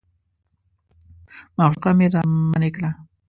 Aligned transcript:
معشوقه 1.57 1.91
مې 1.97 2.05
رامنې 2.15 2.69
کړه. 2.75 2.89